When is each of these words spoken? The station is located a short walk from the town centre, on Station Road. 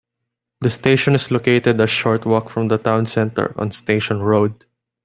The 0.61 0.71
station 0.71 1.13
is 1.13 1.29
located 1.29 1.79
a 1.79 1.85
short 1.85 2.25
walk 2.25 2.49
from 2.49 2.69
the 2.69 2.79
town 2.79 3.05
centre, 3.05 3.53
on 3.61 3.69
Station 3.69 4.19
Road. 4.19 4.65